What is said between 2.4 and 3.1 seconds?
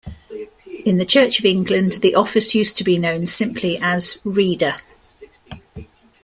used to be